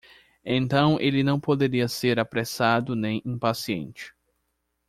Então 0.43 0.99
ele 0.99 1.21
não 1.21 1.39
poderia 1.39 1.87
ser 1.87 2.19
apressado 2.19 2.95
nem 2.95 3.21
impaciente. 3.23 4.15